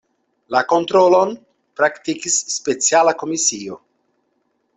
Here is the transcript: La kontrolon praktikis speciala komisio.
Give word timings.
La 0.53 0.61
kontrolon 0.69 1.33
praktikis 1.81 2.39
speciala 2.55 3.15
komisio. 3.21 3.79